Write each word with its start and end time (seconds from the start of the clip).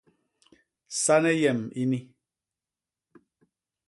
Sane 1.03 1.31
yem 1.41 1.61
ini! 1.81 1.99